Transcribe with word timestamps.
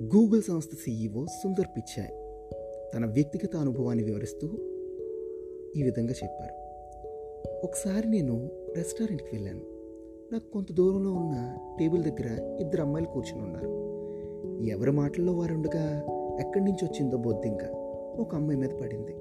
Google 0.00 0.42
సంస్థ 0.42 0.70
CEO 0.74 1.24
Sundar 1.24 1.66
Pichai 1.76 2.10
తన 2.94 3.06
వ్యక్తిగత 3.06 3.56
అనుభవాన్ని 3.56 4.04
వివరిస్తూ 4.04 4.48
ఈ 5.76 5.82
విధంగా 5.82 6.12
చెప్పారు. 6.12 6.54
ఒకసారి 7.66 8.08
నేను 8.08 8.50
రెస్టారెంట్కి 8.76 9.28
వెళ్ళాను. 9.32 9.60
నాకు 10.32 10.52
కొంత 10.52 10.72
దూరంలో 10.72 11.12
ఉన్న 11.12 11.56
టేబుల్ 11.78 12.02
దగ్గర 12.02 12.58
ఇద్దరు 12.60 12.82
అమ్మాయిలు 12.82 13.10
కూర్చుని 13.10 13.42
ఉన్నారు. 13.42 13.68
ఎవరి 14.64 14.90
మాటల్లో 14.90 15.32
వారు 15.32 15.54
ఉండగా 15.54 16.02
ఎక్కడి 16.40 16.64
నుంచి 16.64 16.84
వచ్చిందో 16.84 17.16
బొద్దింక 17.16 17.64
ఒక 18.20 18.34
అమ్మాయి 18.34 18.58
మీద 18.58 18.70
పడింది. 18.70 19.12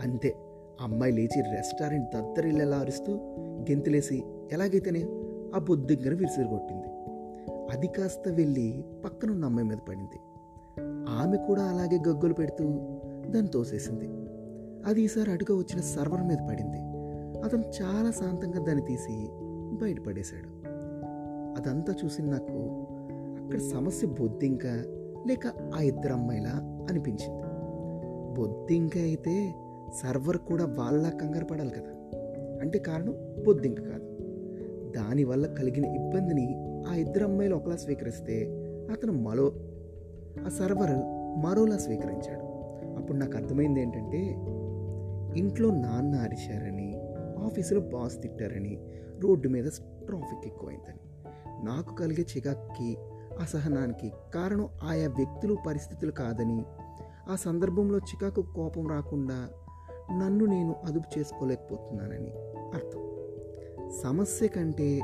అంతే 0.00 0.34
అమ్మాయి 0.80 1.12
లేచి 1.12 1.40
రెస్టారెంట్ 1.40 2.16
దద్దరిల్లేలా 2.16 2.76
అరుస్తూ 2.76 3.12
గెంతులేసి 3.70 4.22
ఎలాగైతేనే 4.52 5.02
ఆ 5.54 5.58
బొద్దింకను 5.68 6.16
విసిరిగొట్టింది. 6.16 6.88
అది 7.70 7.86
కాస్త 7.86 8.28
వెళ్ళి 8.28 8.84
పక్కనున్న 9.04 9.44
అమ్మాయి 9.44 9.68
మీద 9.68 9.78
పడింది. 9.88 10.18
ఆమె 11.08 11.36
కూడా 11.36 11.62
అలాగే 11.62 11.98
గగ్గులు 12.08 12.34
పెడుతూ 12.34 12.64
దాన్ని 13.30 13.48
తోసేసింది. 13.48 14.08
అది 14.86 15.02
ఈసారి 15.02 15.32
అటుగా 15.32 15.58
వచ్చిన 15.58 15.80
సర్వర్ 15.80 16.22
మీద 16.22 16.36
పడింది. 16.48 16.78
అతను 17.40 17.64
చాలా 17.82 18.10
శాంతంగా 18.10 18.64
దాన్ని 18.64 18.84
తీసి 18.84 19.28
బయటపడేశాడు 19.82 20.48
అదంతా 21.60 21.94
చూసి 22.04 22.22
నాకు 22.22 22.86
అక్కడ 23.44 23.60
సమస్య 23.60 24.06
బొద్దింక 24.06 24.66
లేక 25.26 25.46
ఆ 25.74 25.80
ఇద్దరు 25.82 26.12
అమ్మాయిలా 26.12 26.86
అనిపించింది. 26.90 27.42
బొద్దింక 28.40 28.96
అయితే 28.96 29.54
సర్వర్ 30.02 30.36
కూడా 30.36 30.64
వాళ్ళ 30.64 31.08
కంగారు 31.08 31.44
పడాలి 31.44 31.70
కదా. 31.70 32.18
అంటే 32.60 32.78
కారణం 32.78 33.14
బొద్దింక 33.46 33.80
కాదు. 33.80 34.16
దానివల్ల 34.96 35.46
కలిగిన 35.46 35.84
ఇబ్బందిని 35.84 36.69
ఆ 36.88 36.94
ఇద్దరు 36.94 37.24
అమ్మాయిలు 37.24 37.56
ఒకలా 37.56 37.76
స్వీకరిస్తే 37.76 38.44
అతను 38.92 39.12
మరో 39.12 39.52
ఆ 40.46 40.48
సర్వర్ 40.48 40.90
మరోలా 41.40 41.78
స్వీకరించాడు. 41.78 42.44
అప్పుడు 42.96 43.18
నాకు 43.18 43.36
అర్థమైంది 43.36 43.80
ఏంటంటే 43.80 44.18
ఇంట్లో 45.38 45.70
నాన్న 45.70 46.14
అరిచారని 46.14 47.00
ఆఫీసులో 47.44 47.80
బాస్ 47.80 48.22
తిట్టారని 48.22 48.78
రోడ్డు 49.20 49.48
మీద 49.48 49.64
ట్రాఫిక్ 50.06 50.46
ఎక్కువైందని. 50.46 51.00
నాకు 51.66 51.94
కలిగే 51.94 52.26
చికాక్కి 52.36 52.96
అసహనానికి 53.40 54.12
కారణం 54.34 54.68
ఆయా 54.82 55.08
వ్యక్తులు 55.08 55.56
పరిస్థితులు 55.66 56.10
కాదని 56.10 56.64
ఆ 57.30 57.36
సందర్భంలో 57.36 57.98
చికాకు 57.98 58.42
కోపం 58.42 58.88
రాకుండా 58.88 59.48
నన్ను 60.18 60.44
నేను 60.44 60.76
అదుపు 60.84 61.18
చేసుకోలేకపోతున్నానని 61.18 62.32
అర్థం. 62.74 63.10
సమస్య 64.02 64.48
కంటే 64.48 65.00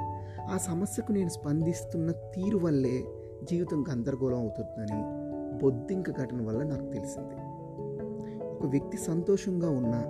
ఆ 0.52 0.56
సమస్యకు 0.56 1.12
నేను 1.12 1.28
స్పందిస్తున్న 1.28 2.11
తీరు 2.11 2.58
వల్లే 2.58 3.05
జీవితం 3.44 3.84
గందరగోళం 3.92 4.39
అవుతుందని 4.39 5.03
బొద్దింక 5.62 6.11
ఘటన 6.11 6.47
వల్ల 6.47 6.62
నాకు 6.62 6.86
తెలిసింది. 6.86 7.34
ఒక 8.47 8.66
వ్యక్తి 8.66 8.98
సంతోషంగా 8.98 9.70
ఉన్నా 9.70 10.03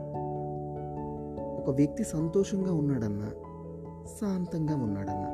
ఒక 1.63 1.71
వ్యక్తి 1.71 2.05
సంతోషంగా 2.05 2.73
ఉన్నాడన్నా 2.75 3.31
శాంతంగా 4.21 4.77
ఉన్నాడన్నా 4.77 5.31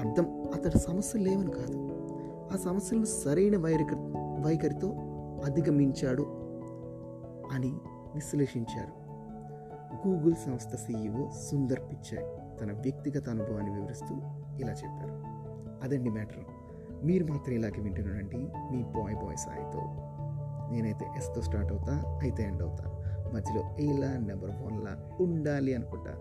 అర్థం 0.00 0.42
అతడి 0.54 0.78
సమస్యలు 0.78 1.24
లేవని 1.24 1.50
కాదు. 1.50 1.88
ఆ 2.52 2.56
సమస్యలను 2.56 3.04
సరైన 3.04 3.56
వైఖరి 3.56 3.84
వైఖరితో 4.40 4.88
అధిగమించాడు 5.44 6.22
అని 7.52 7.72
విశ్లేషించారు. 8.14 9.00
గూగుల్ 10.08 10.34
సంస్థ 10.34 10.76
సీఈఓ 10.76 11.28
సుందర్ 11.50 11.80
పిచాయ్ 11.80 12.26
తన 12.60 12.72
వ్యక్తిగత 12.72 13.28
అనుభవాన్ని 13.28 13.70
వివరిస్తూ 13.70 14.14
ఇలా 14.60 14.72
చెప్పారు. 14.72 15.40
అదండి 15.84 16.10
మ్యాటర్. 16.10 16.44
మీరు 17.04 17.24
మాత్రం 17.24 17.54
ఇలాగే 17.54 17.80
వింటున్నారండి. 17.80 18.36
మీ 18.72 18.82
బాయ్ 18.82 19.14
బాయ్ 19.16 19.36
సాయితో. 19.36 19.80
నేనైతే 20.72 21.06
ఎస్తో 21.16 21.42
స్టార్ట్ 21.42 21.72
అవుతా 21.72 22.18
అయితే 22.22 22.42
ఎండ్ 22.42 22.62
అవుతా. 22.62 22.84
మధ్యలో 23.34 23.76
ఇలా 23.80 24.16
నెంబర్ 24.16 24.50
వన్లా 24.50 25.10
ఉండాలి 25.20 25.74
అనుకుంటా. 25.74 26.16